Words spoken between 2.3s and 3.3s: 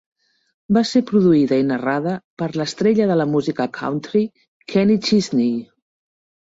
per l'estrella de la